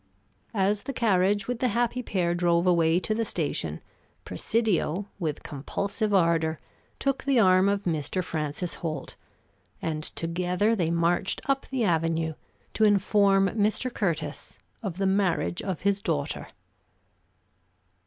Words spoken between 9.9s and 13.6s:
together they marched up the avenue to inform